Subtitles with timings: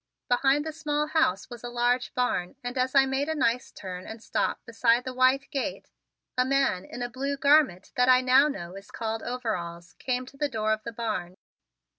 [0.29, 4.07] Behind the small house was a large barn and as I made a nice turn
[4.07, 5.91] and stop beside the white gate
[6.35, 10.37] a man in a blue garment that I now know is called overalls, came to
[10.37, 11.37] the door of the barn.